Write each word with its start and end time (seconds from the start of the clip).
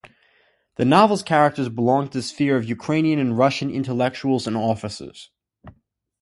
The 0.77 0.83
novel's 0.85 1.21
characters 1.21 1.69
belong 1.69 2.09
to 2.09 2.17
the 2.17 2.21
sphere 2.23 2.55
of 2.57 2.65
Ukrainian 2.67 3.19
and 3.19 3.37
Russian 3.37 3.69
intellectuals 3.69 4.47
and 4.47 4.57
officers. 4.57 5.29